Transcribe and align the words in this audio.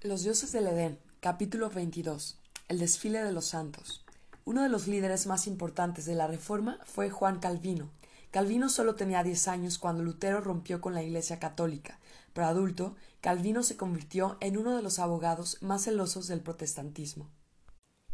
Los 0.00 0.22
dioses 0.22 0.52
del 0.52 0.68
Edén, 0.68 1.00
capítulo 1.18 1.70
22. 1.70 2.38
El 2.68 2.78
desfile 2.78 3.20
de 3.24 3.32
los 3.32 3.46
santos. 3.46 4.04
Uno 4.44 4.62
de 4.62 4.68
los 4.68 4.86
líderes 4.86 5.26
más 5.26 5.48
importantes 5.48 6.06
de 6.06 6.14
la 6.14 6.28
Reforma 6.28 6.78
fue 6.84 7.10
Juan 7.10 7.40
Calvino. 7.40 7.90
Calvino 8.30 8.68
solo 8.68 8.94
tenía 8.94 9.24
diez 9.24 9.48
años 9.48 9.76
cuando 9.76 10.04
Lutero 10.04 10.40
rompió 10.40 10.80
con 10.80 10.94
la 10.94 11.02
Iglesia 11.02 11.40
católica, 11.40 11.98
pero 12.32 12.46
adulto, 12.46 12.94
Calvino 13.20 13.64
se 13.64 13.76
convirtió 13.76 14.36
en 14.38 14.56
uno 14.56 14.76
de 14.76 14.82
los 14.82 15.00
abogados 15.00 15.58
más 15.62 15.82
celosos 15.82 16.28
del 16.28 16.42
protestantismo. 16.42 17.28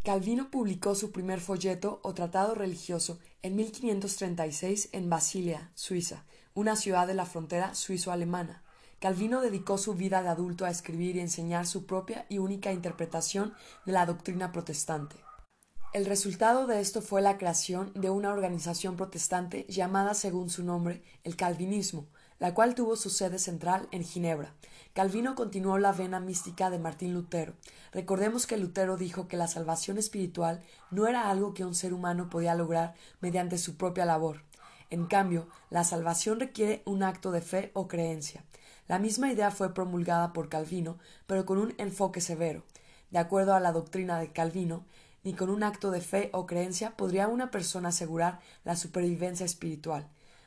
Calvino 0.03 0.51
publicó 0.51 0.95
su 0.95 1.13
primer 1.13 1.43
folleto 1.43 2.01
o 2.03 2.15
tratado 2.15 2.55
religioso 2.55 3.19
en 3.43 3.57
1536 3.57 4.89
en 4.93 5.11
Basilia, 5.11 5.71
Suiza, 5.75 6.25
una 6.55 6.77
ciudad 6.77 7.07
de 7.07 7.13
la 7.13 7.27
frontera 7.27 7.75
suizo-alemana. 7.75 8.64
Calvino 9.01 9.41
dedicó 9.41 9.79
su 9.79 9.95
vida 9.95 10.23
de 10.23 10.29
adulto 10.29 10.65
a 10.65 10.71
escribir 10.71 11.17
y 11.17 11.21
enseñar 11.21 11.67
su 11.67 11.87
propia 11.87 12.27
y 12.29 12.39
única 12.39 12.73
interpretación 12.73 13.55
de 13.85 13.93
la 13.93 14.07
doctrina 14.07 14.53
protestante. 14.53 15.17
El 15.95 16.07
resultado 16.07 16.67
de 16.67 16.81
esto 16.81 17.03
fue 17.03 17.23
la 17.23 17.39
creación 17.39 17.93
de 17.95 18.11
una 18.11 18.33
organización 18.33 18.97
protestante 18.97 19.65
llamada 19.69 20.15
según 20.15 20.51
su 20.51 20.65
nombre 20.65 21.05
el 21.23 21.37
Calvinismo, 21.37 22.09
la 22.41 22.53
cual 22.53 22.75
tuvo 22.75 22.97
su 22.97 23.11
sede 23.11 23.39
central 23.39 23.87
en 23.93 24.03
Ginebra. 24.03 24.55
Calvino 24.93 25.37
continuó 25.37 25.79
la 25.79 25.93
vena 25.93 26.19
mística 26.19 26.69
de 26.69 26.81
Martín 26.81 27.15
Lutero. 27.15 27.55
Recordemos 27.93 28.47
que 28.47 28.57
Lutero 28.57 28.97
dijo 28.97 29.29
que 29.29 29.37
la 29.37 29.47
salvación 29.47 29.97
espiritual 29.99 30.63
no 30.91 31.07
era 31.07 31.31
algo 31.31 31.55
que 31.55 31.65
un 31.65 31.77
ser 31.77 31.95
humano 31.95 32.29
podía 32.29 32.57
lograr 32.57 32.95
mediante 33.21 33.57
su 33.57 33.77
propia 33.77 34.05
labor. 34.05 34.43
En 34.91 35.07
cambio, 35.07 35.49
la 35.71 35.85
salvación 35.85 36.41
requiere 36.41 36.83
un 36.87 37.03
acto 37.03 37.31
de 37.31 37.41
fe 37.41 37.71
o 37.75 37.89
creencia. 37.89 38.45
La 38.87 38.99
misma 38.99 39.33
idea 39.33 39.51
fue 39.51 39.73
promulgada 39.73 40.33
por 40.33 40.49
Calvino, 40.49 40.99
pero 41.27 41.47
con 41.47 41.59
un 41.59 41.75
enfoque 41.79 42.21
severo. 42.21 42.65
De 43.11 43.19
acuerdo 43.19 43.55
a 43.55 43.61
la 43.61 43.73
doctrina 43.73 44.19
de 44.19 44.33
Calvino, 44.33 44.85
ni 45.23 45.33
con 45.33 45.49
un 45.49 45.63
acto 45.63 45.91
de 45.91 46.03
fe 46.03 46.31
o 46.33 46.47
creencia 46.47 46.97
podría 46.97 47.29
una 47.29 47.51
persona 47.51 47.89
asegurar 47.89 48.41
la 48.63 48.77
supervivencia 48.77 49.47
espiritual. 49.47 50.07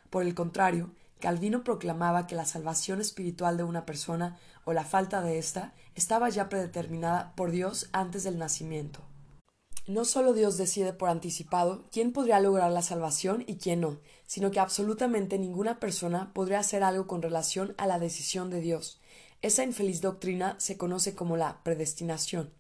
Por 0.10 0.24
el 0.24 0.36
contrario, 0.36 0.92
Calvino 1.20 1.64
proclamaba 1.64 2.28
que 2.28 2.36
la 2.36 2.46
salvación 2.46 3.02
espiritual 3.02 3.58
de 3.58 3.64
una 3.64 3.86
persona 3.86 4.38
o 4.66 4.74
la 4.74 4.84
falta 4.84 5.22
de 5.22 5.40
ésta 5.40 5.74
estaba 5.96 6.30
ya 6.30 6.48
predeterminada 6.48 7.34
por 7.36 7.50
Dios 7.50 7.90
antes 7.92 8.24
del 8.24 8.38
nacimiento. 8.38 9.02
No 9.88 10.04
solo 10.04 10.34
Dios 10.34 10.58
decide 10.58 10.92
por 10.92 11.08
anticipado 11.08 11.86
quién 11.94 12.12
podría 12.12 12.42
lograr 12.42 12.70
la 12.74 12.82
salvación 12.82 13.46
y 13.48 13.56
quién 13.56 13.80
no, 13.80 14.00
sino 14.26 14.52
que 14.52 14.60
absolutamente 14.60 15.40
ninguna 15.40 15.80
persona 15.80 16.34
podría 16.34 16.60
hacer 16.60 16.84
algo 16.84 17.08
con 17.08 17.22
relación 17.22 17.74
a 17.78 17.88
la 17.88 17.98
decisión 17.98 18.50
de 18.50 18.60
Dios. 18.60 19.00
Esa 19.42 19.64
infeliz 19.64 20.02
doctrina 20.02 20.56
se 20.60 20.76
conoce 20.76 21.16
como 21.16 21.38
la 21.38 21.64
predestinación. 21.64 22.52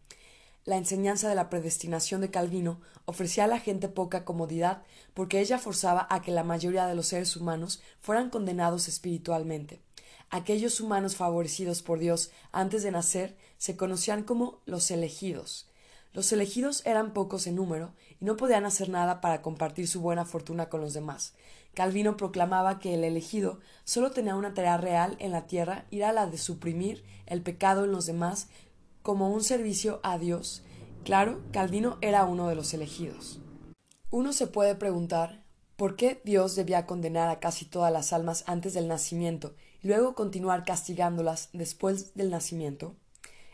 La 0.63 0.77
enseñanza 0.77 1.27
de 1.27 1.35
la 1.35 1.49
predestinación 1.49 2.21
de 2.21 2.31
Calvino 2.31 2.79
ofrecía 3.03 3.43
a 3.43 3.47
la 3.47 3.59
gente 3.59 3.89
poca 3.89 4.23
comodidad 4.23 4.83
porque 5.13 5.41
ella 5.41 5.59
forzaba 5.59 6.07
a 6.09 6.21
que 6.21 6.31
la 6.31 6.45
mayoría 6.45 6.87
de 6.87 6.95
los 6.95 7.07
seres 7.07 7.35
humanos 7.35 7.81
fueran 7.99 8.29
condenados 8.29 8.87
espiritualmente. 8.87 9.81
Aquellos 10.29 10.79
humanos 10.79 11.17
favorecidos 11.17 11.81
por 11.81 11.99
Dios 11.99 12.31
antes 12.53 12.83
de 12.83 12.91
nacer 12.91 13.35
se 13.57 13.75
conocían 13.75 14.23
como 14.23 14.61
los 14.65 14.91
elegidos. 14.91 15.67
Los 16.13 16.31
elegidos 16.31 16.85
eran 16.85 17.13
pocos 17.13 17.47
en 17.47 17.55
número 17.55 17.93
y 18.19 18.25
no 18.25 18.37
podían 18.37 18.65
hacer 18.65 18.89
nada 18.89 19.21
para 19.21 19.41
compartir 19.41 19.87
su 19.87 20.01
buena 20.01 20.25
fortuna 20.25 20.69
con 20.69 20.81
los 20.81 20.93
demás. 20.93 21.33
Calvino 21.73 22.17
proclamaba 22.17 22.79
que 22.79 22.95
el 22.95 23.03
elegido 23.03 23.59
solo 23.83 24.11
tenía 24.11 24.35
una 24.35 24.53
tarea 24.53 24.77
real 24.77 25.15
en 25.19 25.31
la 25.31 25.45
tierra 25.45 25.85
y 25.91 25.97
era 25.97 26.11
la 26.11 26.25
de 26.25 26.37
suprimir 26.37 27.03
el 27.27 27.41
pecado 27.43 27.85
en 27.85 27.91
los 27.91 28.05
demás 28.05 28.47
como 29.03 29.31
un 29.31 29.43
servicio 29.43 29.99
a 30.01 30.17
Dios. 30.17 30.63
Claro, 31.03 31.41
Calvino 31.51 31.97
era 32.01 32.25
uno 32.25 32.49
de 32.49 32.55
los 32.55 32.73
elegidos. 32.73 33.39
Uno 34.09 34.33
se 34.33 34.47
puede 34.47 34.75
preguntar 34.75 35.43
¿por 35.75 35.95
qué 35.95 36.19
Dios 36.25 36.55
debía 36.55 36.87
condenar 36.87 37.29
a 37.29 37.39
casi 37.39 37.65
todas 37.65 37.93
las 37.93 38.11
almas 38.11 38.43
antes 38.47 38.73
del 38.73 38.87
nacimiento 38.87 39.53
y 39.83 39.87
luego 39.87 40.15
continuar 40.15 40.65
castigándolas 40.65 41.49
después 41.53 42.15
del 42.15 42.31
nacimiento? 42.31 42.95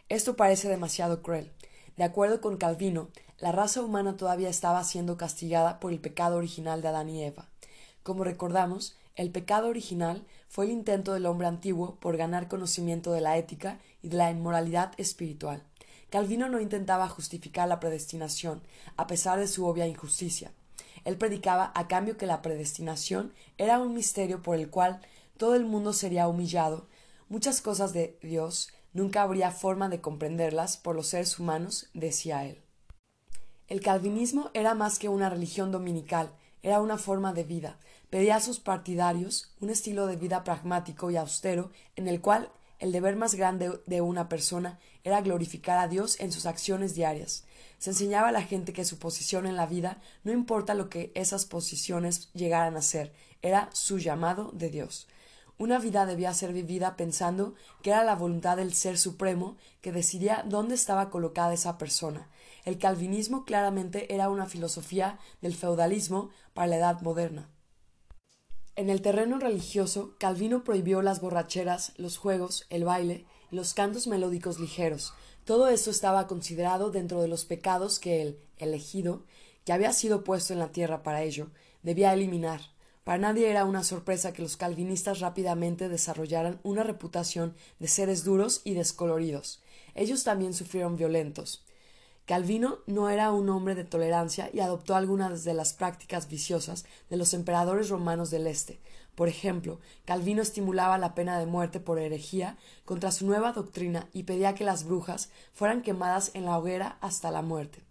Esto 0.09 0.35
parece 0.35 0.69
demasiado 0.69 1.21
cruel. 1.21 1.51
De 1.97 2.03
acuerdo 2.03 2.41
con 2.41 2.57
Calvino, 2.57 3.09
la 3.37 3.51
raza 3.51 3.81
humana 3.81 4.17
todavía 4.17 4.49
estaba 4.49 4.83
siendo 4.83 5.15
castigada 5.15 5.79
por 5.79 5.91
el 5.91 5.99
pecado 5.99 6.37
original 6.37 6.81
de 6.81 6.87
Adán 6.87 7.09
y 7.09 7.23
Eva. 7.23 7.49
Como 8.01 8.23
recordamos, 8.23 8.97
el 9.15 9.29
pecado 9.31 9.67
original 9.67 10.25
fue 10.47 10.65
el 10.65 10.71
intento 10.71 11.13
del 11.13 11.27
hombre 11.27 11.47
antiguo 11.47 11.95
por 11.99 12.17
ganar 12.17 12.47
conocimiento 12.47 13.11
de 13.11 13.21
la 13.21 13.37
ética 13.37 13.79
y 14.01 14.09
de 14.09 14.17
la 14.17 14.31
inmoralidad 14.31 14.93
espiritual. 14.97 15.61
Calvino 16.09 16.49
no 16.49 16.59
intentaba 16.59 17.07
justificar 17.09 17.67
la 17.67 17.79
predestinación, 17.79 18.63
a 18.97 19.05
pesar 19.05 19.39
de 19.39 19.47
su 19.47 19.65
obvia 19.65 19.87
injusticia. 19.87 20.51
Él 21.05 21.17
predicaba 21.17 21.71
a 21.75 21.87
cambio 21.87 22.17
que 22.17 22.25
la 22.25 22.41
predestinación 22.41 23.33
era 23.57 23.79
un 23.79 23.93
misterio 23.93 24.41
por 24.41 24.55
el 24.55 24.69
cual 24.69 25.01
todo 25.37 25.55
el 25.55 25.65
mundo 25.65 25.93
sería 25.93 26.27
humillado, 26.27 26.87
muchas 27.29 27.61
cosas 27.61 27.93
de 27.93 28.17
Dios 28.21 28.69
Nunca 28.93 29.23
habría 29.23 29.51
forma 29.51 29.89
de 29.89 30.01
comprenderlas 30.01 30.77
por 30.77 30.95
los 30.95 31.07
seres 31.07 31.39
humanos, 31.39 31.89
decía 31.93 32.45
él. 32.45 32.61
El 33.67 33.81
calvinismo 33.81 34.51
era 34.53 34.75
más 34.75 34.99
que 34.99 35.09
una 35.09 35.29
religión 35.29 35.71
dominical, 35.71 36.31
era 36.61 36.79
una 36.79 36.97
forma 36.97 37.33
de 37.33 37.43
vida. 37.43 37.77
Pedía 38.09 38.35
a 38.35 38.39
sus 38.39 38.59
partidarios 38.59 39.51
un 39.59 39.69
estilo 39.69 40.05
de 40.05 40.15
vida 40.15 40.43
pragmático 40.43 41.09
y 41.09 41.17
austero 41.17 41.71
en 41.95 42.07
el 42.07 42.21
cual 42.21 42.51
el 42.79 42.91
deber 42.91 43.15
más 43.15 43.35
grande 43.35 43.79
de 43.85 44.01
una 44.01 44.29
persona 44.29 44.79
era 45.03 45.21
glorificar 45.21 45.79
a 45.79 45.87
Dios 45.87 46.19
en 46.19 46.31
sus 46.31 46.45
acciones 46.45 46.93
diarias. 46.95 47.45
Se 47.79 47.89
enseñaba 47.89 48.29
a 48.29 48.31
la 48.33 48.43
gente 48.43 48.73
que 48.73 48.85
su 48.85 48.99
posición 48.99 49.45
en 49.45 49.55
la 49.55 49.65
vida 49.65 50.01
no 50.23 50.31
importa 50.31 50.73
lo 50.73 50.89
que 50.89 51.11
esas 51.15 51.45
posiciones 51.45 52.29
llegaran 52.33 52.75
a 52.75 52.81
ser, 52.81 53.13
era 53.41 53.69
su 53.73 53.99
llamado 53.99 54.51
de 54.53 54.69
Dios. 54.69 55.07
Una 55.57 55.79
vida 55.79 56.05
debía 56.05 56.33
ser 56.33 56.51
vivida 56.53 56.95
pensando 56.95 57.53
que 57.81 57.91
era 57.91 58.03
la 58.03 58.15
voluntad 58.15 58.57
del 58.57 58.73
Ser 58.73 58.97
Supremo 58.97 59.57
que 59.81 59.91
decidía 59.91 60.43
dónde 60.47 60.75
estaba 60.75 61.09
colocada 61.09 61.53
esa 61.53 61.77
persona. 61.77 62.29
El 62.65 62.77
calvinismo 62.77 63.45
claramente 63.45 64.13
era 64.13 64.29
una 64.29 64.45
filosofía 64.45 65.19
del 65.41 65.55
feudalismo 65.55 66.29
para 66.53 66.67
la 66.67 66.77
edad 66.77 67.01
moderna. 67.01 67.49
En 68.75 68.89
el 68.89 69.01
terreno 69.01 69.37
religioso, 69.37 70.15
Calvino 70.17 70.63
prohibió 70.63 71.03
las 71.03 71.21
borracheras, 71.21 71.93
los 71.97 72.17
juegos, 72.17 72.65
el 72.69 72.85
baile 72.85 73.27
los 73.53 73.75
cantos 73.75 74.07
melódicos 74.07 74.59
ligeros. 74.59 75.13
Todo 75.45 75.67
esto 75.67 75.91
estaba 75.91 76.25
considerado 76.25 76.89
dentro 76.89 77.21
de 77.21 77.27
los 77.27 77.45
pecados 77.45 77.99
que 77.99 78.21
el 78.21 78.39
elegido, 78.57 79.25
que 79.63 79.73
había 79.73 79.93
sido 79.93 80.23
puesto 80.23 80.53
en 80.53 80.59
la 80.59 80.71
tierra 80.71 81.03
para 81.03 81.21
ello, 81.21 81.51
debía 81.83 82.13
eliminar. 82.13 82.61
Para 83.03 83.17
nadie 83.17 83.49
era 83.49 83.65
una 83.65 83.83
sorpresa 83.83 84.31
que 84.31 84.41
los 84.41 84.55
calvinistas 84.55 85.19
rápidamente 85.19 85.89
desarrollaran 85.89 86.59
una 86.63 86.83
reputación 86.83 87.55
de 87.79 87.87
seres 87.89 88.23
duros 88.23 88.61
y 88.63 88.75
descoloridos. 88.75 89.61
Ellos 89.93 90.23
también 90.23 90.53
sufrieron 90.53 90.95
violentos. 90.95 91.65
Calvino 92.25 92.77
no 92.87 93.09
era 93.09 93.33
un 93.33 93.49
hombre 93.49 93.75
de 93.75 93.83
tolerancia 93.83 94.49
y 94.53 94.61
adoptó 94.61 94.95
algunas 94.95 95.43
de 95.43 95.53
las 95.53 95.73
prácticas 95.73 96.29
viciosas 96.29 96.85
de 97.09 97.17
los 97.17 97.33
emperadores 97.33 97.89
romanos 97.89 98.31
del 98.31 98.47
Este. 98.47 98.79
Por 99.15 99.27
ejemplo, 99.27 99.81
Calvino 100.05 100.41
estimulaba 100.41 100.97
la 100.97 101.13
pena 101.15 101.37
de 101.37 101.45
muerte 101.45 101.81
por 101.81 101.99
herejía 101.99 102.57
contra 102.85 103.11
su 103.11 103.25
nueva 103.25 103.51
doctrina 103.51 104.07
y 104.13 104.23
pedía 104.23 104.55
que 104.55 104.63
las 104.63 104.85
brujas 104.85 105.29
fueran 105.51 105.81
quemadas 105.81 106.31
en 106.33 106.45
la 106.45 106.57
hoguera 106.57 106.97
hasta 107.01 107.29
la 107.29 107.41
muerte. 107.41 107.83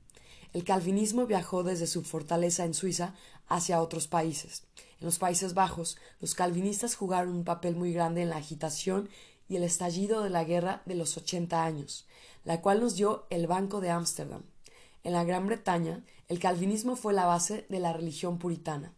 El 0.53 0.65
calvinismo 0.65 1.27
viajó 1.27 1.63
desde 1.63 1.87
su 1.87 2.03
fortaleza 2.03 2.65
en 2.65 2.75
Suiza 2.75 3.15
hacia 3.49 3.81
otros 3.81 4.07
países. 4.07 4.65
En 5.01 5.07
los 5.07 5.19
Países 5.19 5.55
Bajos, 5.55 5.97
los 6.21 6.35
calvinistas 6.35 6.95
jugaron 6.95 7.35
un 7.35 7.45
papel 7.45 7.75
muy 7.75 7.93
grande 7.93 8.23
en 8.23 8.29
la 8.29 8.37
agitación 8.37 9.09
y 9.49 9.57
el 9.57 9.65
estallido 9.65 10.23
de 10.23 10.31
la 10.31 10.45
guerra 10.45 10.83
de 10.85 10.95
los 10.95 11.17
ochenta 11.17 11.65
años, 11.65 12.07
la 12.45 12.61
cual 12.61 12.81
nos 12.81 12.97
dio 12.97 13.27
el 13.31 13.47
Banco 13.47 13.81
de 13.81 13.91
Ámsterdam. 13.91 14.43
En 15.05 15.13
la 15.13 15.25
Gran 15.25 15.47
Bretaña, 15.47 16.05
el 16.29 16.39
calvinismo 16.39 16.97
fue 16.97 17.13
la 17.13 17.27
base 17.27 17.67
de 17.69 17.81
la 17.81 17.93
religión 17.93 18.39
puritana. 18.39 18.95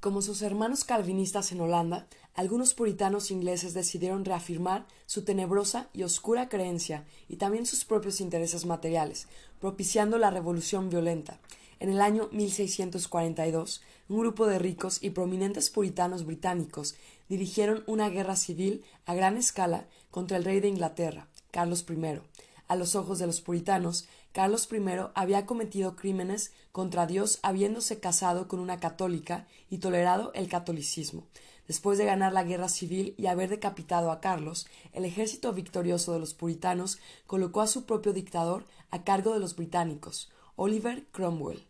Como 0.00 0.22
sus 0.22 0.42
hermanos 0.42 0.84
calvinistas 0.84 1.52
en 1.52 1.60
Holanda, 1.60 2.08
algunos 2.34 2.72
puritanos 2.72 3.30
ingleses 3.30 3.74
decidieron 3.74 4.24
reafirmar 4.24 4.86
su 5.06 5.22
tenebrosa 5.22 5.88
y 5.92 6.02
oscura 6.02 6.48
creencia 6.48 7.04
y 7.28 7.36
también 7.36 7.66
sus 7.66 7.84
propios 7.84 8.20
intereses 8.20 8.64
materiales, 8.64 9.26
propiciando 9.60 10.16
la 10.18 10.30
revolución 10.30 10.88
violenta. 10.88 11.38
En 11.78 11.90
el 11.90 12.00
año 12.00 12.28
1642, 12.32 13.82
un 14.08 14.20
grupo 14.20 14.46
de 14.46 14.58
ricos 14.58 15.02
y 15.02 15.10
prominentes 15.10 15.68
puritanos 15.68 16.24
británicos 16.24 16.94
dirigieron 17.28 17.82
una 17.86 18.08
guerra 18.08 18.36
civil 18.36 18.84
a 19.04 19.14
gran 19.14 19.36
escala 19.36 19.86
contra 20.10 20.36
el 20.36 20.44
rey 20.44 20.60
de 20.60 20.68
Inglaterra, 20.68 21.28
Carlos 21.50 21.84
I. 21.88 22.20
A 22.68 22.76
los 22.76 22.94
ojos 22.94 23.18
de 23.18 23.26
los 23.26 23.40
puritanos, 23.40 24.06
Carlos 24.32 24.68
I 24.72 24.80
había 25.14 25.44
cometido 25.44 25.96
crímenes 25.96 26.52
contra 26.72 27.06
Dios 27.06 27.38
habiéndose 27.42 28.00
casado 28.00 28.48
con 28.48 28.60
una 28.60 28.80
católica 28.80 29.46
y 29.68 29.78
tolerado 29.78 30.32
el 30.34 30.48
catolicismo. 30.48 31.26
Después 31.68 31.98
de 31.98 32.04
ganar 32.04 32.32
la 32.32 32.44
guerra 32.44 32.68
civil 32.68 33.14
y 33.16 33.26
haber 33.26 33.48
decapitado 33.48 34.10
a 34.10 34.20
Carlos, 34.20 34.66
el 34.92 35.04
ejército 35.04 35.52
victorioso 35.52 36.12
de 36.12 36.18
los 36.18 36.34
puritanos 36.34 36.98
colocó 37.26 37.60
a 37.60 37.66
su 37.66 37.84
propio 37.84 38.12
dictador 38.12 38.64
a 38.90 39.04
cargo 39.04 39.32
de 39.32 39.40
los 39.40 39.56
británicos, 39.56 40.30
Oliver 40.56 41.06
Cromwell. 41.12 41.64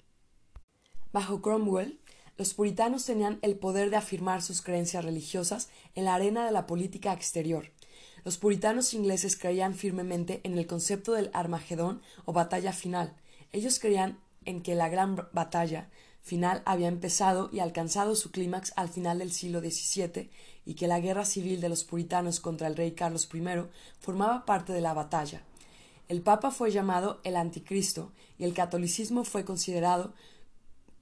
Bajo 1.12 1.42
Cromwell, 1.42 2.00
los 2.38 2.54
puritanos 2.54 3.04
tenían 3.04 3.38
el 3.42 3.56
poder 3.56 3.90
de 3.90 3.96
afirmar 3.96 4.40
sus 4.40 4.62
creencias 4.62 5.04
religiosas 5.04 5.68
en 5.94 6.06
la 6.06 6.14
arena 6.14 6.46
de 6.46 6.52
la 6.52 6.66
política 6.66 7.12
exterior. 7.12 7.70
Los 8.24 8.38
puritanos 8.38 8.94
ingleses 8.94 9.36
creían 9.36 9.74
firmemente 9.74 10.40
en 10.44 10.56
el 10.56 10.66
concepto 10.66 11.12
del 11.12 11.30
Armagedón 11.34 12.00
o 12.24 12.32
batalla 12.32 12.72
final. 12.72 13.14
Ellos 13.52 13.78
creían 13.78 14.18
en 14.44 14.62
que 14.62 14.74
la 14.74 14.88
gran 14.88 15.28
batalla 15.32 15.90
final 16.22 16.62
había 16.64 16.88
empezado 16.88 17.50
y 17.52 17.58
alcanzado 17.58 18.14
su 18.14 18.30
clímax 18.30 18.72
al 18.76 18.88
final 18.88 19.18
del 19.18 19.32
siglo 19.32 19.60
XVII 19.60 20.30
y 20.64 20.74
que 20.74 20.86
la 20.86 21.00
guerra 21.00 21.24
civil 21.24 21.60
de 21.60 21.68
los 21.68 21.84
puritanos 21.84 22.40
contra 22.40 22.68
el 22.68 22.76
rey 22.76 22.92
Carlos 22.92 23.28
I 23.32 23.42
formaba 23.98 24.46
parte 24.46 24.72
de 24.72 24.80
la 24.80 24.94
batalla. 24.94 25.42
El 26.08 26.22
Papa 26.22 26.50
fue 26.50 26.70
llamado 26.70 27.20
el 27.24 27.36
Anticristo 27.36 28.12
y 28.38 28.44
el 28.44 28.54
catolicismo 28.54 29.24
fue 29.24 29.44
considerado 29.44 30.14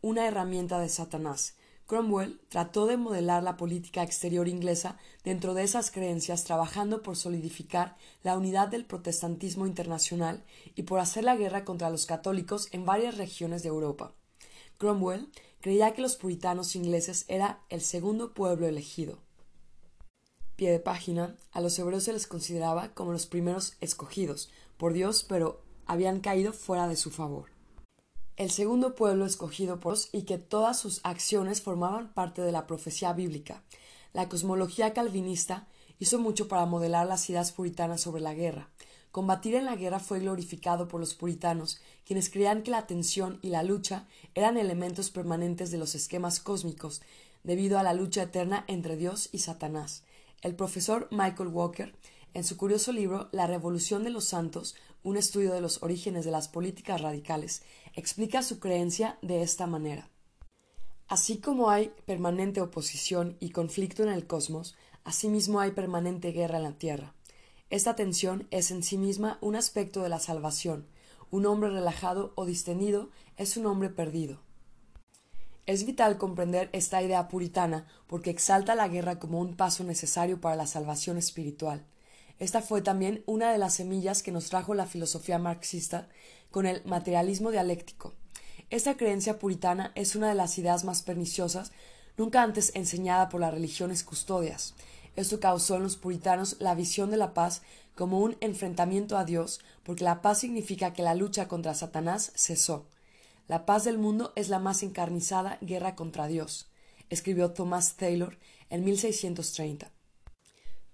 una 0.00 0.26
herramienta 0.26 0.78
de 0.78 0.88
Satanás. 0.88 1.54
Cromwell 1.86 2.40
trató 2.48 2.86
de 2.86 2.96
modelar 2.96 3.42
la 3.42 3.56
política 3.56 4.04
exterior 4.04 4.46
inglesa 4.46 4.96
dentro 5.24 5.54
de 5.54 5.64
esas 5.64 5.90
creencias, 5.90 6.44
trabajando 6.44 7.02
por 7.02 7.16
solidificar 7.16 7.96
la 8.22 8.38
unidad 8.38 8.68
del 8.68 8.84
protestantismo 8.84 9.66
internacional 9.66 10.44
y 10.76 10.84
por 10.84 11.00
hacer 11.00 11.24
la 11.24 11.34
guerra 11.34 11.64
contra 11.64 11.90
los 11.90 12.06
católicos 12.06 12.68
en 12.70 12.86
varias 12.86 13.16
regiones 13.16 13.64
de 13.64 13.70
Europa. 13.70 14.14
Cromwell 14.80 15.28
creía 15.60 15.92
que 15.92 16.00
los 16.00 16.16
puritanos 16.16 16.74
ingleses 16.74 17.26
era 17.28 17.60
el 17.68 17.82
segundo 17.82 18.32
pueblo 18.32 18.66
elegido. 18.66 19.18
Pie 20.56 20.72
de 20.72 20.80
página, 20.80 21.36
a 21.52 21.60
los 21.60 21.78
hebreos 21.78 22.04
se 22.04 22.14
les 22.14 22.26
consideraba 22.26 22.88
como 22.94 23.12
los 23.12 23.26
primeros 23.26 23.74
escogidos 23.82 24.48
por 24.78 24.94
Dios, 24.94 25.26
pero 25.28 25.60
habían 25.84 26.20
caído 26.20 26.54
fuera 26.54 26.88
de 26.88 26.96
su 26.96 27.10
favor. 27.10 27.50
El 28.38 28.50
segundo 28.50 28.94
pueblo 28.94 29.26
escogido 29.26 29.80
por 29.80 29.96
Dios 29.96 30.08
y 30.12 30.22
que 30.22 30.38
todas 30.38 30.80
sus 30.80 31.00
acciones 31.04 31.60
formaban 31.60 32.14
parte 32.14 32.40
de 32.40 32.52
la 32.52 32.66
profecía 32.66 33.12
bíblica. 33.12 33.62
La 34.14 34.30
cosmología 34.30 34.94
calvinista 34.94 35.68
hizo 35.98 36.18
mucho 36.18 36.48
para 36.48 36.64
modelar 36.64 37.06
las 37.06 37.28
ideas 37.28 37.52
puritanas 37.52 38.00
sobre 38.00 38.22
la 38.22 38.32
guerra. 38.32 38.70
Combatir 39.10 39.56
en 39.56 39.64
la 39.64 39.74
guerra 39.74 39.98
fue 39.98 40.20
glorificado 40.20 40.86
por 40.86 41.00
los 41.00 41.14
puritanos, 41.14 41.80
quienes 42.06 42.30
creían 42.30 42.62
que 42.62 42.70
la 42.70 42.86
tensión 42.86 43.40
y 43.42 43.48
la 43.48 43.64
lucha 43.64 44.06
eran 44.34 44.56
elementos 44.56 45.10
permanentes 45.10 45.72
de 45.72 45.78
los 45.78 45.96
esquemas 45.96 46.38
cósmicos, 46.38 47.02
debido 47.42 47.78
a 47.78 47.82
la 47.82 47.92
lucha 47.92 48.22
eterna 48.22 48.64
entre 48.68 48.96
Dios 48.96 49.28
y 49.32 49.38
Satanás. 49.38 50.04
El 50.42 50.54
profesor 50.54 51.08
Michael 51.10 51.48
Walker, 51.48 51.92
en 52.34 52.44
su 52.44 52.56
curioso 52.56 52.92
libro 52.92 53.28
La 53.32 53.48
Revolución 53.48 54.04
de 54.04 54.10
los 54.10 54.26
Santos, 54.26 54.76
un 55.02 55.16
estudio 55.16 55.52
de 55.52 55.60
los 55.60 55.82
orígenes 55.82 56.24
de 56.24 56.30
las 56.30 56.46
políticas 56.46 57.00
radicales, 57.00 57.62
explica 57.94 58.42
su 58.42 58.60
creencia 58.60 59.18
de 59.22 59.42
esta 59.42 59.66
manera. 59.66 60.08
Así 61.08 61.38
como 61.38 61.70
hay 61.70 61.92
permanente 62.06 62.60
oposición 62.60 63.36
y 63.40 63.50
conflicto 63.50 64.04
en 64.04 64.10
el 64.10 64.28
cosmos, 64.28 64.76
asimismo 65.02 65.58
hay 65.58 65.72
permanente 65.72 66.30
guerra 66.30 66.58
en 66.58 66.62
la 66.62 66.78
Tierra. 66.78 67.14
Esta 67.70 67.94
tensión 67.94 68.48
es 68.50 68.72
en 68.72 68.82
sí 68.82 68.98
misma 68.98 69.38
un 69.40 69.54
aspecto 69.54 70.02
de 70.02 70.08
la 70.08 70.18
salvación. 70.18 70.88
Un 71.30 71.46
hombre 71.46 71.70
relajado 71.70 72.32
o 72.34 72.44
distendido 72.44 73.10
es 73.36 73.56
un 73.56 73.66
hombre 73.66 73.90
perdido. 73.90 74.40
Es 75.66 75.86
vital 75.86 76.18
comprender 76.18 76.68
esta 76.72 77.00
idea 77.00 77.28
puritana 77.28 77.86
porque 78.08 78.30
exalta 78.30 78.74
la 78.74 78.88
guerra 78.88 79.20
como 79.20 79.38
un 79.38 79.54
paso 79.54 79.84
necesario 79.84 80.40
para 80.40 80.56
la 80.56 80.66
salvación 80.66 81.16
espiritual. 81.16 81.86
Esta 82.40 82.60
fue 82.60 82.82
también 82.82 83.22
una 83.26 83.52
de 83.52 83.58
las 83.58 83.74
semillas 83.74 84.24
que 84.24 84.32
nos 84.32 84.48
trajo 84.48 84.74
la 84.74 84.86
filosofía 84.86 85.38
marxista 85.38 86.08
con 86.50 86.66
el 86.66 86.84
materialismo 86.86 87.52
dialéctico. 87.52 88.14
Esta 88.70 88.96
creencia 88.96 89.38
puritana 89.38 89.92
es 89.94 90.16
una 90.16 90.28
de 90.28 90.34
las 90.34 90.58
ideas 90.58 90.82
más 90.84 91.02
perniciosas 91.02 91.70
nunca 92.16 92.42
antes 92.42 92.72
enseñada 92.74 93.28
por 93.28 93.40
las 93.40 93.54
religiones 93.54 94.02
custodias. 94.02 94.74
Esto 95.16 95.40
causó 95.40 95.76
en 95.76 95.82
los 95.82 95.96
puritanos 95.96 96.56
la 96.60 96.74
visión 96.74 97.10
de 97.10 97.16
la 97.16 97.34
paz 97.34 97.62
como 97.94 98.20
un 98.20 98.36
enfrentamiento 98.40 99.18
a 99.18 99.24
Dios, 99.24 99.60
porque 99.82 100.04
la 100.04 100.22
paz 100.22 100.38
significa 100.38 100.92
que 100.92 101.02
la 101.02 101.14
lucha 101.14 101.48
contra 101.48 101.74
Satanás 101.74 102.32
cesó. 102.34 102.86
La 103.48 103.66
paz 103.66 103.84
del 103.84 103.98
mundo 103.98 104.32
es 104.36 104.48
la 104.48 104.58
más 104.58 104.82
encarnizada 104.82 105.58
guerra 105.60 105.96
contra 105.96 106.28
Dios, 106.28 106.70
escribió 107.08 107.50
Thomas 107.50 107.96
Taylor 107.96 108.38
en 108.70 108.84
1630. 108.84 109.90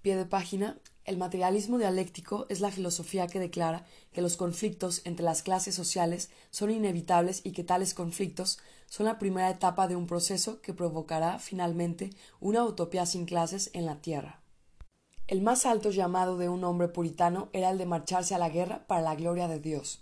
Pie 0.03 0.17
de 0.17 0.25
página. 0.25 0.79
El 1.05 1.19
materialismo 1.19 1.79
dialéctico 1.79 2.47
es 2.49 2.61
la 2.61 2.73
filosofía 2.73 3.29
que 3.29 3.39
declara 3.39 3.87
que 4.13 4.23
los 4.23 4.37
conflictos 4.37 5.03
entre 5.05 5.25
las 5.25 5.43
clases 5.43 5.75
sociales 5.75 6.31
son 6.51 6.71
inevitables 6.71 7.43
y 7.45 7.53
que 7.53 7.63
tales 7.63 7.95
conflictos 7.95 8.59
son 8.87 9.07
la 9.07 9.19
primera 9.19 9.51
etapa 9.51 9.89
de 9.89 9.97
un 9.97 10.07
proceso 10.07 10.61
que 10.61 10.75
provocará 10.75 11.39
finalmente 11.39 12.11
una 12.41 12.65
utopía 12.65 13.07
sin 13.07 13.27
clases 13.27 13.71
en 13.73 13.87
la 13.87 14.01
Tierra. 14.01 14.41
El 15.27 15.43
más 15.43 15.67
alto 15.67 15.91
llamado 15.91 16.39
de 16.39 16.49
un 16.49 16.63
hombre 16.65 16.89
puritano 16.89 17.49
era 17.53 17.71
el 17.71 17.79
de 17.79 17.87
marcharse 17.87 18.35
a 18.35 18.39
la 18.39 18.49
guerra 18.49 18.87
para 18.87 19.03
la 19.03 19.17
gloria 19.17 19.49
de 19.49 19.59
Dios. 19.59 20.01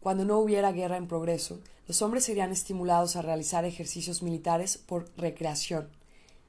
Cuando 0.00 0.24
no 0.24 0.38
hubiera 0.38 0.72
guerra 0.72 0.96
en 0.96 1.08
progreso, 1.08 1.60
los 1.86 2.00
hombres 2.00 2.24
serían 2.24 2.52
estimulados 2.52 3.16
a 3.16 3.22
realizar 3.22 3.64
ejercicios 3.64 4.22
militares 4.22 4.78
por 4.78 5.10
recreación. 5.16 5.90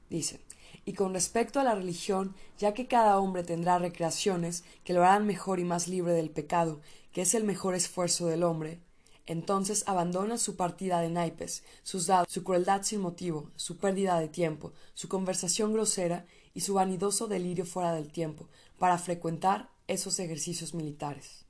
Dice, 0.08 0.40
y 0.86 0.94
con 0.94 1.14
respecto 1.14 1.60
a 1.60 1.64
la 1.64 1.74
religión, 1.74 2.34
ya 2.58 2.74
que 2.74 2.86
cada 2.86 3.18
hombre 3.18 3.42
tendrá 3.42 3.78
recreaciones 3.78 4.64
que 4.84 4.92
lo 4.92 5.02
harán 5.02 5.26
mejor 5.26 5.60
y 5.60 5.64
más 5.64 5.88
libre 5.88 6.12
del 6.12 6.30
pecado, 6.30 6.80
que 7.12 7.22
es 7.22 7.34
el 7.34 7.44
mejor 7.44 7.74
esfuerzo 7.74 8.26
del 8.26 8.42
hombre, 8.42 8.80
entonces 9.26 9.84
abandona 9.86 10.38
su 10.38 10.56
partida 10.56 11.00
de 11.00 11.10
naipes, 11.10 11.64
sus 11.82 12.06
dados, 12.06 12.28
su 12.30 12.44
crueldad 12.44 12.82
sin 12.82 13.00
motivo, 13.00 13.50
su 13.56 13.78
pérdida 13.78 14.18
de 14.20 14.28
tiempo, 14.28 14.72
su 14.94 15.08
conversación 15.08 15.72
grosera 15.72 16.26
y 16.52 16.60
su 16.60 16.74
vanidoso 16.74 17.26
delirio 17.26 17.66
fuera 17.66 17.92
del 17.92 18.12
tiempo, 18.12 18.48
para 18.78 18.98
frecuentar 18.98 19.70
esos 19.86 20.18
ejercicios 20.20 20.74
militares. 20.74 21.44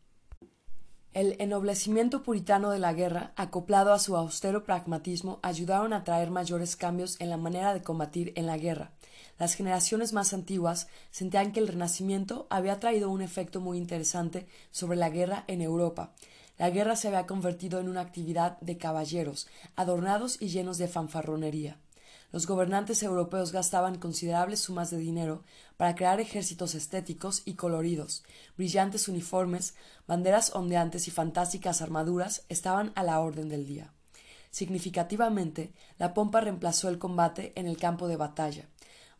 El 1.13 1.37
ennoblecimiento 1.39 2.25
puritano 2.25 2.71
de 2.71 2.81
la 2.81 2.93
guerra, 2.93 3.33
acoplado 3.37 3.93
a 3.93 4.01
su 4.01 4.17
austero 4.17 4.65
pragmatismo, 4.65 5.39
ayudaron 5.43 5.93
a 5.93 6.03
traer 6.03 6.33
mayores 6.33 6.75
cambios 6.75 7.21
en 7.21 7.31
la 7.31 7.37
manera 7.37 7.73
de 7.73 7.85
combatir 7.85 8.33
en 8.35 8.47
la 8.47 8.59
guerra. 8.59 8.91
Las 9.39 9.55
generaciones 9.55 10.13
más 10.13 10.35
antiguas 10.35 10.89
sentían 11.13 11.53
que 11.53 11.61
el 11.61 11.69
Renacimiento 11.69 12.49
había 12.51 12.81
traído 12.81 13.11
un 13.11 13.23
efecto 13.23 13.61
muy 13.61 13.79
interesante 13.79 14.49
sobre 14.73 14.97
la 14.97 15.09
guerra 15.09 15.45
en 15.47 15.63
Europa, 15.63 16.15
la 16.59 16.71
guerra 16.71 16.97
se 16.97 17.09
había 17.09 17.27
convertido 17.27 17.81
en 17.81 17.89
una 17.89 18.01
actividad 18.01 18.59
de 18.61 18.79
caballeros, 18.79 19.49
adornados 19.77 20.41
y 20.41 20.49
llenos 20.49 20.79
de 20.79 20.89
fanfarronería. 20.89 21.79
Los 22.35 22.47
gobernantes 22.49 23.03
europeos 23.05 23.53
gastaban 23.53 23.99
considerables 23.99 24.61
sumas 24.61 24.91
de 24.91 24.99
dinero 24.99 25.45
para 25.77 25.95
crear 25.95 26.21
ejércitos 26.21 26.75
estéticos 26.75 27.43
y 27.45 27.55
coloridos. 27.55 28.25
Brillantes 28.57 29.07
uniformes, 29.07 29.75
banderas 30.09 30.53
ondeantes 30.55 31.07
y 31.07 31.13
fantásticas 31.13 31.81
armaduras 31.81 32.45
estaban 32.49 32.93
a 32.97 33.05
la 33.05 33.21
orden 33.21 33.49
del 33.49 33.67
día. 33.67 33.93
Significativamente, 34.51 35.73
la 35.99 36.13
pompa 36.13 36.41
reemplazó 36.41 36.89
el 36.89 36.99
combate 36.99 37.53
en 37.55 37.67
el 37.67 37.77
campo 37.77 38.09
de 38.09 38.17
batalla. 38.17 38.69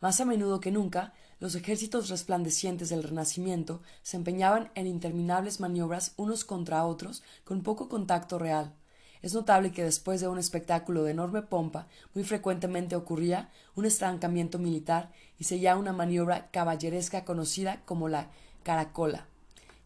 Más 0.01 0.19
a 0.19 0.25
menudo 0.25 0.59
que 0.59 0.71
nunca, 0.71 1.13
los 1.45 1.53
ejércitos 1.53 2.09
resplandecientes 2.09 2.89
del 2.89 3.03
Renacimiento 3.03 3.79
se 4.01 4.17
empeñaban 4.17 4.71
en 4.73 4.87
interminables 4.87 5.59
maniobras 5.59 6.13
unos 6.17 6.43
contra 6.43 6.83
otros 6.87 7.21
con 7.43 7.61
poco 7.61 7.87
contacto 7.87 8.39
real. 8.39 8.73
Es 9.21 9.35
notable 9.35 9.71
que 9.71 9.83
después 9.83 10.19
de 10.19 10.27
un 10.27 10.39
espectáculo 10.39 11.03
de 11.03 11.11
enorme 11.11 11.43
pompa, 11.43 11.85
muy 12.15 12.23
frecuentemente 12.23 12.95
ocurría 12.95 13.51
un 13.75 13.85
estancamiento 13.85 14.57
militar 14.57 15.11
y 15.37 15.43
seguía 15.43 15.77
una 15.77 15.93
maniobra 15.93 16.49
caballeresca 16.49 17.25
conocida 17.25 17.79
como 17.85 18.09
la 18.09 18.31
caracola. 18.63 19.27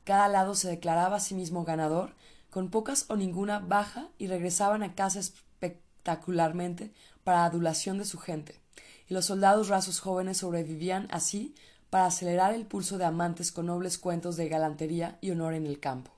Cada 0.06 0.30
lado 0.30 0.56
se 0.56 0.70
declaraba 0.70 1.18
a 1.18 1.20
sí 1.20 1.36
mismo 1.36 1.66
ganador, 1.66 2.16
con 2.50 2.70
pocas 2.70 3.04
o 3.10 3.18
ninguna 3.18 3.60
baja, 3.60 4.08
y 4.18 4.28
regresaban 4.28 4.82
a 4.82 4.96
casa 4.96 5.20
espectacularmente 5.20 6.94
para 7.26 7.44
adulación 7.44 7.98
de 7.98 8.06
su 8.06 8.18
gente 8.18 8.62
y 9.10 9.14
los 9.14 9.26
soldados 9.26 9.68
rasos 9.68 10.00
jóvenes 10.00 10.38
sobrevivían 10.38 11.08
así 11.12 11.56
para 11.90 12.06
acelerar 12.06 12.54
el 12.54 12.66
pulso 12.66 12.98
de 12.98 13.06
amantes 13.06 13.52
con 13.52 13.66
nobles 13.66 13.98
cuentos 13.98 14.38
de 14.38 14.48
galantería 14.48 15.18
y 15.22 15.32
honor 15.32 15.56
en 15.56 15.66
el 15.66 15.80
campo. 15.80 16.12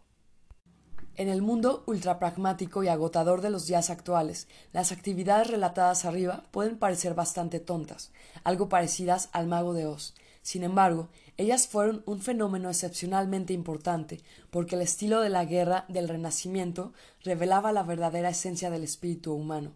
En 1.15 1.27
el 1.27 1.41
mundo 1.41 1.83
ultrapragmático 1.87 2.83
y 2.83 2.87
agotador 2.87 3.41
de 3.41 3.49
los 3.49 3.67
días 3.67 3.89
actuales, 3.89 4.47
las 4.73 4.91
actividades 4.91 5.49
relatadas 5.49 6.05
arriba 6.05 6.43
pueden 6.51 6.77
parecer 6.77 7.13
bastante 7.13 7.59
tontas, 7.59 8.11
algo 8.43 8.69
parecidas 8.69 9.29
al 9.33 9.47
mago 9.47 9.73
de 9.73 9.85
Oz. 9.85 10.13
Sin 10.41 10.63
embargo, 10.63 11.09
ellas 11.37 11.67
fueron 11.67 12.01
un 12.05 12.21
fenómeno 12.21 12.69
excepcionalmente 12.69 13.53
importante, 13.53 14.21
porque 14.49 14.75
el 14.75 14.81
estilo 14.81 15.21
de 15.21 15.29
la 15.29 15.45
guerra 15.45 15.85
del 15.87 16.09
Renacimiento 16.09 16.93
revelaba 17.23 17.71
la 17.71 17.83
verdadera 17.83 18.29
esencia 18.29 18.69
del 18.69 18.83
espíritu 18.83 19.33
humano. 19.33 19.73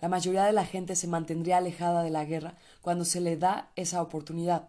La 0.00 0.08
mayoría 0.08 0.44
de 0.44 0.52
la 0.52 0.64
gente 0.64 0.96
se 0.96 1.06
mantendría 1.06 1.58
alejada 1.58 2.02
de 2.02 2.10
la 2.10 2.24
guerra 2.24 2.54
cuando 2.80 3.04
se 3.04 3.20
le 3.20 3.36
da 3.36 3.70
esa 3.76 4.00
oportunidad. 4.00 4.68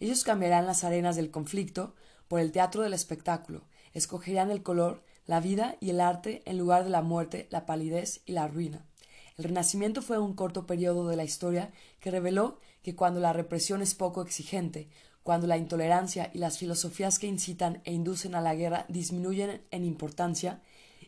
Ellos 0.00 0.24
cambiarán 0.24 0.66
las 0.66 0.82
arenas 0.82 1.16
del 1.16 1.30
conflicto 1.30 1.94
por 2.26 2.40
el 2.40 2.50
teatro 2.50 2.82
del 2.82 2.94
espectáculo, 2.94 3.62
escogerían 3.94 4.50
el 4.50 4.62
color, 4.62 5.04
la 5.26 5.40
vida 5.40 5.76
y 5.80 5.90
el 5.90 6.00
arte 6.00 6.42
en 6.46 6.58
lugar 6.58 6.82
de 6.84 6.90
la 6.90 7.02
muerte, 7.02 7.46
la 7.50 7.66
palidez 7.66 8.22
y 8.26 8.32
la 8.32 8.48
ruina. 8.48 8.84
El 9.38 9.44
Renacimiento 9.44 10.02
fue 10.02 10.18
un 10.18 10.34
corto 10.34 10.66
periodo 10.66 11.08
de 11.08 11.16
la 11.16 11.24
historia 11.24 11.70
que 12.00 12.10
reveló 12.10 12.58
que 12.82 12.96
cuando 12.96 13.20
la 13.20 13.32
represión 13.32 13.82
es 13.82 13.94
poco 13.94 14.22
exigente, 14.22 14.88
cuando 15.22 15.46
la 15.46 15.56
intolerancia 15.56 16.30
y 16.34 16.38
las 16.38 16.58
filosofías 16.58 17.18
que 17.18 17.28
incitan 17.28 17.80
e 17.84 17.92
inducen 17.92 18.34
a 18.34 18.40
la 18.40 18.54
guerra 18.54 18.86
disminuyen 18.88 19.62
en 19.70 19.84
importancia, 19.84 20.60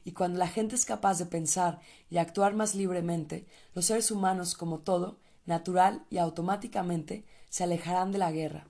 y 0.04 0.12
cuando 0.12 0.38
la 0.38 0.49
gente 0.49 0.75
es 0.75 0.84
capaz 0.84 1.18
de 1.18 1.26
pensar 1.26 1.80
y 2.11 2.18
actuar 2.18 2.54
más 2.54 2.75
libremente, 2.75 3.46
los 3.75 3.87
seres 3.87 4.11
humanos, 4.11 4.54
como 4.54 4.80
todo, 4.80 5.18
natural 5.46 6.04
y 6.11 6.18
automáticamente, 6.18 7.25
se 7.49 7.64
alejarán 7.64 8.12
de 8.12 8.18
la 8.18 8.32
guerra. 8.32 8.66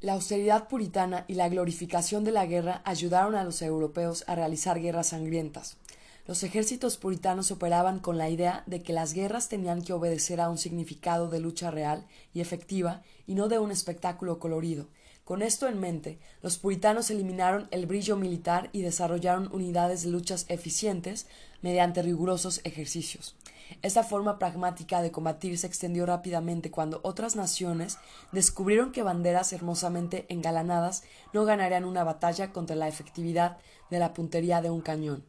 La 0.00 0.14
austeridad 0.14 0.68
puritana 0.68 1.24
y 1.28 1.34
la 1.34 1.48
glorificación 1.48 2.24
de 2.24 2.32
la 2.32 2.46
guerra 2.46 2.80
ayudaron 2.84 3.34
a 3.34 3.44
los 3.44 3.60
europeos 3.60 4.24
a 4.26 4.34
realizar 4.34 4.80
guerras 4.80 5.08
sangrientas. 5.08 5.76
Los 6.26 6.42
ejércitos 6.42 6.96
puritanos 6.96 7.50
operaban 7.50 7.98
con 7.98 8.16
la 8.16 8.30
idea 8.30 8.62
de 8.66 8.82
que 8.82 8.92
las 8.92 9.12
guerras 9.12 9.48
tenían 9.48 9.82
que 9.82 9.92
obedecer 9.92 10.40
a 10.40 10.48
un 10.48 10.58
significado 10.58 11.28
de 11.28 11.40
lucha 11.40 11.70
real 11.70 12.06
y 12.32 12.40
efectiva 12.40 13.02
y 13.26 13.34
no 13.34 13.48
de 13.48 13.58
un 13.58 13.70
espectáculo 13.70 14.38
colorido. 14.38 14.86
Con 15.30 15.42
esto 15.42 15.68
en 15.68 15.78
mente, 15.78 16.18
los 16.42 16.58
puritanos 16.58 17.08
eliminaron 17.08 17.68
el 17.70 17.86
brillo 17.86 18.16
militar 18.16 18.68
y 18.72 18.82
desarrollaron 18.82 19.48
unidades 19.52 20.02
de 20.02 20.10
luchas 20.10 20.44
eficientes 20.48 21.28
mediante 21.62 22.02
rigurosos 22.02 22.60
ejercicios. 22.64 23.36
Esta 23.80 24.02
forma 24.02 24.40
pragmática 24.40 25.02
de 25.02 25.12
combatir 25.12 25.56
se 25.56 25.68
extendió 25.68 26.04
rápidamente 26.04 26.72
cuando 26.72 26.98
otras 27.04 27.36
naciones 27.36 27.98
descubrieron 28.32 28.90
que 28.90 29.04
banderas 29.04 29.52
hermosamente 29.52 30.26
engalanadas 30.30 31.04
no 31.32 31.44
ganarían 31.44 31.84
una 31.84 32.02
batalla 32.02 32.50
contra 32.50 32.74
la 32.74 32.88
efectividad 32.88 33.58
de 33.88 34.00
la 34.00 34.12
puntería 34.14 34.60
de 34.60 34.70
un 34.70 34.80
cañón. 34.80 35.24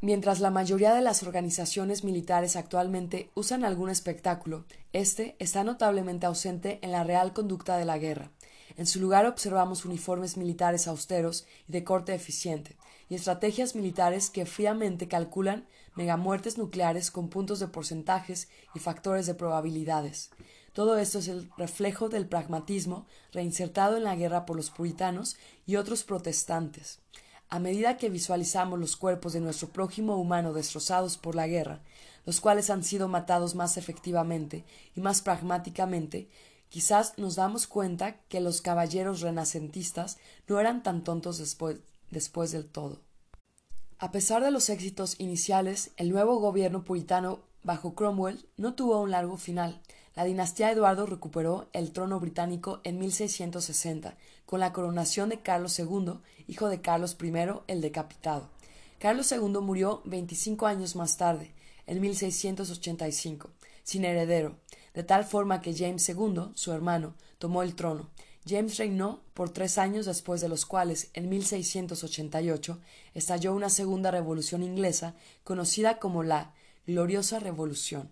Mientras 0.00 0.40
la 0.40 0.50
mayoría 0.50 0.94
de 0.94 1.02
las 1.02 1.22
organizaciones 1.22 2.04
militares 2.04 2.56
actualmente 2.56 3.30
usan 3.34 3.66
algún 3.66 3.90
espectáculo, 3.90 4.64
este 4.94 5.36
está 5.38 5.62
notablemente 5.62 6.24
ausente 6.24 6.78
en 6.80 6.90
la 6.90 7.04
real 7.04 7.34
conducta 7.34 7.76
de 7.76 7.84
la 7.84 7.98
guerra. 7.98 8.30
En 8.76 8.86
su 8.86 9.00
lugar 9.00 9.26
observamos 9.26 9.84
uniformes 9.84 10.36
militares 10.36 10.86
austeros 10.86 11.46
y 11.66 11.72
de 11.72 11.82
corte 11.82 12.14
eficiente, 12.14 12.76
y 13.08 13.14
estrategias 13.14 13.74
militares 13.74 14.28
que 14.28 14.44
fríamente 14.44 15.08
calculan 15.08 15.66
megamuertes 15.94 16.58
nucleares 16.58 17.10
con 17.10 17.28
puntos 17.28 17.58
de 17.58 17.68
porcentajes 17.68 18.48
y 18.74 18.78
factores 18.78 19.26
de 19.26 19.34
probabilidades. 19.34 20.30
Todo 20.74 20.98
esto 20.98 21.20
es 21.20 21.28
el 21.28 21.50
reflejo 21.56 22.10
del 22.10 22.28
pragmatismo 22.28 23.06
reinsertado 23.32 23.96
en 23.96 24.04
la 24.04 24.14
guerra 24.14 24.44
por 24.44 24.56
los 24.56 24.70
puritanos 24.70 25.36
y 25.64 25.76
otros 25.76 26.04
protestantes. 26.04 26.98
A 27.48 27.58
medida 27.60 27.96
que 27.96 28.10
visualizamos 28.10 28.78
los 28.78 28.96
cuerpos 28.96 29.32
de 29.32 29.40
nuestro 29.40 29.68
prójimo 29.68 30.16
humano 30.16 30.52
destrozados 30.52 31.16
por 31.16 31.34
la 31.34 31.46
guerra, 31.46 31.80
los 32.26 32.42
cuales 32.42 32.68
han 32.68 32.84
sido 32.84 33.08
matados 33.08 33.54
más 33.54 33.78
efectivamente 33.78 34.64
y 34.94 35.00
más 35.00 35.22
pragmáticamente, 35.22 36.28
quizás 36.68 37.14
nos 37.16 37.36
damos 37.36 37.66
cuenta 37.66 38.20
que 38.28 38.40
los 38.40 38.60
caballeros 38.60 39.20
renacentistas 39.20 40.18
no 40.48 40.60
eran 40.60 40.82
tan 40.82 41.04
tontos 41.04 41.38
después, 41.38 41.78
después 42.10 42.52
del 42.52 42.66
todo. 42.66 43.00
A 43.98 44.12
pesar 44.12 44.44
de 44.44 44.50
los 44.50 44.68
éxitos 44.68 45.18
iniciales, 45.18 45.90
el 45.96 46.10
nuevo 46.10 46.38
gobierno 46.38 46.84
puritano 46.84 47.40
bajo 47.62 47.94
Cromwell 47.94 48.46
no 48.56 48.74
tuvo 48.74 49.00
un 49.00 49.10
largo 49.10 49.36
final. 49.36 49.80
La 50.14 50.24
dinastía 50.24 50.70
Eduardo 50.70 51.06
recuperó 51.06 51.68
el 51.72 51.92
trono 51.92 52.20
británico 52.20 52.80
en 52.84 52.98
1660, 52.98 54.16
con 54.46 54.60
la 54.60 54.72
coronación 54.72 55.28
de 55.28 55.40
Carlos 55.40 55.78
II, 55.78 56.20
hijo 56.46 56.68
de 56.68 56.80
Carlos 56.80 57.16
I 57.20 57.32
el 57.66 57.80
decapitado. 57.80 58.48
Carlos 58.98 59.30
II 59.32 59.60
murió 59.60 60.02
25 60.04 60.66
años 60.66 60.96
más 60.96 61.16
tarde, 61.16 61.52
en 61.86 62.00
1685, 62.00 63.50
sin 63.82 64.04
heredero, 64.04 64.56
de 64.96 65.02
tal 65.02 65.24
forma 65.24 65.60
que 65.60 65.74
James 65.74 66.08
II, 66.08 66.52
su 66.54 66.72
hermano, 66.72 67.14
tomó 67.38 67.62
el 67.62 67.74
trono. 67.74 68.08
James 68.48 68.78
reinó 68.78 69.20
por 69.34 69.50
tres 69.50 69.76
años 69.76 70.06
después 70.06 70.40
de 70.40 70.48
los 70.48 70.64
cuales, 70.64 71.10
en 71.12 71.28
1688, 71.28 72.80
estalló 73.12 73.54
una 73.54 73.68
segunda 73.68 74.10
revolución 74.10 74.62
inglesa 74.62 75.14
conocida 75.44 75.98
como 75.98 76.22
la 76.22 76.54
Gloriosa 76.86 77.40
Revolución. 77.40 78.10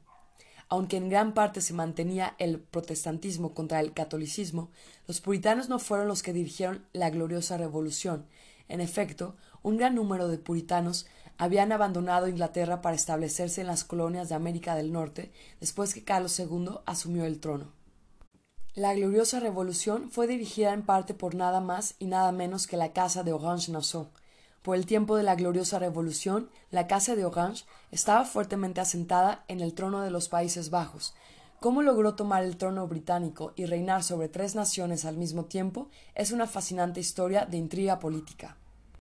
Aunque 0.68 0.98
en 0.98 1.08
gran 1.08 1.32
parte 1.32 1.62
se 1.62 1.72
mantenía 1.72 2.34
el 2.38 2.60
protestantismo 2.60 3.54
contra 3.54 3.80
el 3.80 3.94
catolicismo, 3.94 4.70
los 5.06 5.22
puritanos 5.22 5.70
no 5.70 5.78
fueron 5.78 6.06
los 6.06 6.22
que 6.22 6.34
dirigieron 6.34 6.84
la 6.92 7.08
gloriosa 7.08 7.56
revolución. 7.56 8.26
En 8.68 8.82
efecto, 8.82 9.36
un 9.62 9.78
gran 9.78 9.94
número 9.94 10.28
de 10.28 10.36
puritanos 10.36 11.06
habían 11.38 11.72
abandonado 11.72 12.28
Inglaterra 12.28 12.82
para 12.82 12.96
establecerse 12.96 13.60
en 13.60 13.66
las 13.66 13.84
colonias 13.84 14.28
de 14.28 14.34
América 14.34 14.74
del 14.74 14.92
Norte 14.92 15.32
después 15.60 15.94
que 15.94 16.04
Carlos 16.04 16.38
II 16.38 16.80
asumió 16.86 17.24
el 17.24 17.40
trono. 17.40 17.72
La 18.74 18.94
gloriosa 18.94 19.40
revolución 19.40 20.10
fue 20.10 20.26
dirigida 20.26 20.72
en 20.72 20.82
parte 20.82 21.14
por 21.14 21.34
nada 21.34 21.60
más 21.60 21.94
y 21.98 22.06
nada 22.06 22.32
menos 22.32 22.66
que 22.66 22.76
la 22.76 22.92
casa 22.92 23.22
de 23.22 23.32
Orange-Nassau, 23.32 24.08
por 24.64 24.76
el 24.76 24.86
tiempo 24.86 25.18
de 25.18 25.24
la 25.24 25.34
gloriosa 25.34 25.78
revolución, 25.78 26.48
la 26.70 26.86
Casa 26.86 27.14
de 27.14 27.26
Orange 27.26 27.66
estaba 27.90 28.24
fuertemente 28.24 28.80
asentada 28.80 29.44
en 29.46 29.60
el 29.60 29.74
trono 29.74 30.00
de 30.00 30.10
los 30.10 30.30
Países 30.30 30.70
Bajos. 30.70 31.12
Cómo 31.60 31.82
logró 31.82 32.14
tomar 32.14 32.44
el 32.44 32.56
trono 32.56 32.88
británico 32.88 33.52
y 33.56 33.66
reinar 33.66 34.02
sobre 34.02 34.30
tres 34.30 34.54
naciones 34.54 35.04
al 35.04 35.18
mismo 35.18 35.44
tiempo 35.44 35.90
es 36.14 36.32
una 36.32 36.46
fascinante 36.46 36.98
historia 36.98 37.44
de 37.44 37.58
intriga 37.58 37.98
política. 37.98 38.56